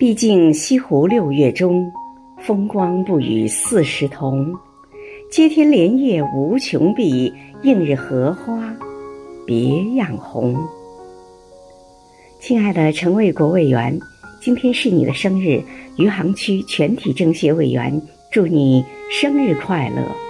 [0.00, 1.92] 毕竟西湖六月中
[2.38, 4.50] 风光不与四时同
[5.30, 7.30] 接天莲叶无穷碧
[7.64, 8.74] 映日荷花
[9.46, 10.56] 别样红。
[12.40, 14.00] 亲爱的陈卫国委员
[14.40, 15.62] 今天是你的生日
[15.98, 18.00] 余杭区全体政协委员
[18.32, 20.29] 祝你生日快乐。